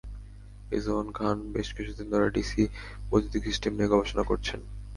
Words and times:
রিজওয়ান 0.71 1.07
খান 1.17 1.37
বেশ 1.53 1.67
কিছুদিন 1.77 2.07
ধরে 2.13 2.27
ডিসি 2.35 2.63
বৈদ্যুতিক 3.09 3.43
সিস্টেম 3.49 3.71
নিয়ে 3.75 3.91
গবেষণা 3.93 4.23
করছেন। 4.23 4.59